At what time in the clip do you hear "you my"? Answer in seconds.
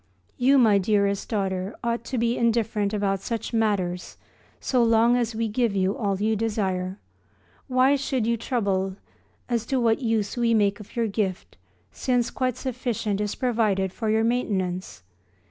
0.35-0.79